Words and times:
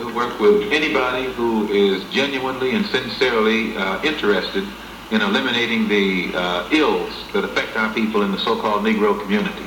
We'll 0.00 0.14
work 0.14 0.40
with 0.40 0.72
anybody 0.72 1.30
who 1.30 1.68
is 1.68 2.02
genuinely 2.04 2.74
and 2.74 2.86
sincerely 2.86 3.76
uh, 3.76 4.02
interested 4.02 4.66
in 5.10 5.20
eliminating 5.20 5.88
the 5.88 6.32
uh, 6.34 6.68
ills 6.72 7.12
that 7.34 7.44
affect 7.44 7.76
our 7.76 7.92
people 7.92 8.22
in 8.22 8.32
the 8.32 8.38
so-called 8.38 8.82
Negro 8.82 9.20
community. 9.20 9.66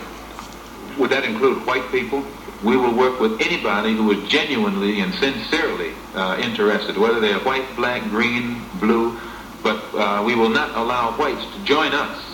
Would 0.98 1.12
that 1.12 1.24
include 1.24 1.64
white 1.68 1.88
people? 1.92 2.26
We 2.64 2.78
will 2.78 2.96
work 2.96 3.20
with 3.20 3.42
anybody 3.42 3.94
who 3.94 4.10
is 4.10 4.28
genuinely 4.28 5.02
and 5.02 5.14
sincerely 5.14 5.94
uh, 6.16 6.40
interested, 6.42 6.98
whether 6.98 7.20
they 7.20 7.32
are 7.32 7.42
white, 7.42 7.76
black, 7.76 8.02
green, 8.10 8.66
blue, 8.80 9.20
but 9.62 9.84
uh, 9.94 10.24
we 10.26 10.34
will 10.34 10.50
not 10.50 10.76
allow 10.76 11.16
whites 11.16 11.46
to 11.54 11.64
join 11.64 11.92
us. 11.94 12.33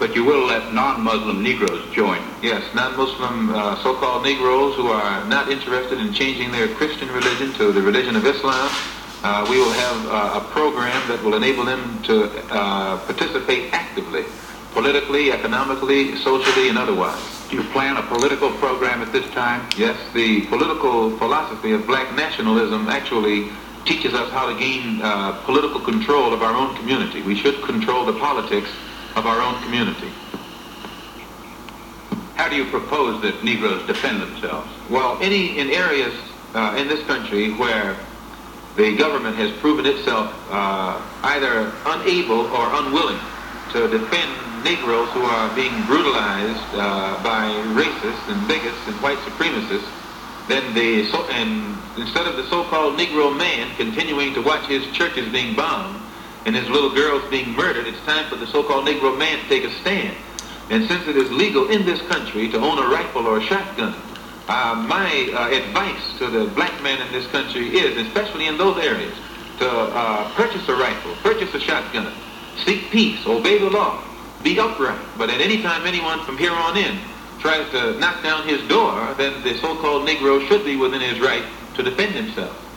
But 0.00 0.14
you 0.14 0.24
will 0.24 0.46
let 0.46 0.72
non-Muslim 0.72 1.42
Negroes 1.42 1.84
join? 1.92 2.22
Yes, 2.40 2.64
non-Muslim 2.74 3.50
uh, 3.50 3.76
so-called 3.82 4.22
Negroes 4.22 4.74
who 4.76 4.86
are 4.86 5.22
not 5.26 5.52
interested 5.52 6.00
in 6.00 6.14
changing 6.14 6.50
their 6.52 6.68
Christian 6.68 7.08
religion 7.12 7.52
to 7.60 7.70
the 7.70 7.82
religion 7.82 8.16
of 8.16 8.24
Islam. 8.24 8.72
Uh, 9.22 9.46
we 9.50 9.58
will 9.58 9.72
have 9.72 10.06
uh, 10.06 10.40
a 10.40 10.44
program 10.52 11.06
that 11.06 11.22
will 11.22 11.34
enable 11.34 11.66
them 11.66 12.02
to 12.04 12.32
uh, 12.50 12.96
participate 13.04 13.74
actively, 13.74 14.24
politically, 14.72 15.32
economically, 15.32 16.16
socially, 16.16 16.70
and 16.70 16.78
otherwise. 16.78 17.20
Do 17.50 17.56
you 17.56 17.64
plan 17.64 17.98
a 17.98 18.02
political 18.04 18.50
program 18.52 19.02
at 19.02 19.12
this 19.12 19.28
time? 19.32 19.68
Yes, 19.76 19.98
the 20.14 20.46
political 20.46 21.14
philosophy 21.18 21.72
of 21.72 21.86
black 21.86 22.14
nationalism 22.14 22.88
actually 22.88 23.50
teaches 23.84 24.14
us 24.14 24.32
how 24.32 24.50
to 24.50 24.58
gain 24.58 25.02
uh, 25.02 25.32
political 25.44 25.80
control 25.80 26.32
of 26.32 26.42
our 26.42 26.54
own 26.54 26.74
community. 26.76 27.20
We 27.20 27.36
should 27.36 27.62
control 27.64 28.06
the 28.06 28.14
politics 28.14 28.70
of 29.16 29.26
our 29.26 29.40
own 29.40 29.60
community. 29.62 30.10
How 32.36 32.48
do 32.48 32.56
you 32.56 32.64
propose 32.70 33.20
that 33.22 33.44
Negroes 33.44 33.86
defend 33.86 34.22
themselves? 34.22 34.70
Well, 34.88 35.18
any 35.20 35.58
in 35.58 35.70
areas 35.70 36.14
uh, 36.54 36.74
in 36.78 36.88
this 36.88 37.04
country 37.06 37.52
where 37.52 37.96
the 38.76 38.96
government 38.96 39.36
has 39.36 39.52
proven 39.58 39.84
itself 39.84 40.32
uh, 40.50 41.00
either 41.24 41.70
unable 41.86 42.46
or 42.46 42.66
unwilling 42.80 43.20
to 43.72 43.88
defend 43.88 44.64
Negroes 44.64 45.08
who 45.10 45.22
are 45.22 45.54
being 45.54 45.84
brutalized 45.86 46.64
uh, 46.74 47.22
by 47.22 47.50
racists 47.76 48.28
and 48.28 48.46
bigots 48.48 48.86
and 48.86 48.96
white 49.02 49.18
supremacists, 49.18 49.88
then 50.48 50.74
the 50.74 51.06
so, 51.10 51.24
and 51.28 51.76
instead 51.98 52.26
of 52.26 52.36
the 52.36 52.48
so-called 52.48 52.98
Negro 52.98 53.36
man 53.36 53.74
continuing 53.76 54.34
to 54.34 54.40
watch 54.40 54.66
his 54.66 54.84
churches 54.96 55.30
being 55.30 55.54
bombed 55.54 56.00
and 56.46 56.56
his 56.56 56.68
little 56.68 56.94
girls 56.94 57.22
being 57.30 57.50
murdered, 57.50 57.86
it's 57.86 58.00
time 58.06 58.28
for 58.28 58.36
the 58.36 58.46
so-called 58.46 58.86
Negro 58.86 59.16
man 59.18 59.38
to 59.38 59.48
take 59.48 59.64
a 59.64 59.70
stand. 59.80 60.16
And 60.70 60.86
since 60.86 61.06
it 61.08 61.16
is 61.16 61.30
legal 61.30 61.68
in 61.70 61.84
this 61.84 62.00
country 62.02 62.48
to 62.48 62.58
own 62.58 62.78
a 62.78 62.88
rifle 62.88 63.26
or 63.26 63.38
a 63.38 63.42
shotgun, 63.42 63.94
uh, 64.48 64.86
my 64.88 65.30
uh, 65.34 65.48
advice 65.50 66.18
to 66.18 66.28
the 66.28 66.46
black 66.54 66.82
man 66.82 67.00
in 67.04 67.12
this 67.12 67.26
country 67.28 67.68
is, 67.76 68.06
especially 68.06 68.46
in 68.46 68.56
those 68.56 68.78
areas, 68.78 69.14
to 69.58 69.68
uh, 69.68 70.32
purchase 70.34 70.66
a 70.68 70.74
rifle, 70.74 71.14
purchase 71.22 71.52
a 71.54 71.60
shotgun, 71.60 72.12
seek 72.64 72.90
peace, 72.90 73.26
obey 73.26 73.58
the 73.58 73.68
law, 73.68 74.02
be 74.42 74.58
upright. 74.58 74.98
But 75.18 75.30
at 75.30 75.40
any 75.40 75.62
time 75.62 75.86
anyone 75.86 76.24
from 76.24 76.38
here 76.38 76.52
on 76.52 76.76
in 76.76 76.98
tries 77.40 77.70
to 77.70 77.98
knock 77.98 78.22
down 78.22 78.46
his 78.46 78.66
door, 78.68 79.14
then 79.18 79.42
the 79.42 79.56
so-called 79.58 80.08
Negro 80.08 80.46
should 80.48 80.64
be 80.64 80.76
within 80.76 81.00
his 81.00 81.20
right 81.20 81.44
to 81.74 81.82
defend 81.82 82.14
himself. 82.14 82.69